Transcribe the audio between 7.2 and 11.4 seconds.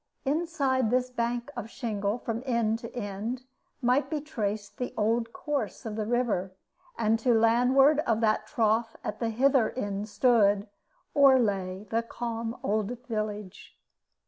landward of that trough at the hither end stood, or